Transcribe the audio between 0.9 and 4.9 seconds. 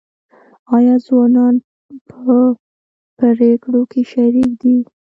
ځوانان په پریکړو کې شریک دي؟